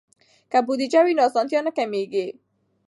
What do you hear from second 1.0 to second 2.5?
وي نو اسانتیا نه کمېږي.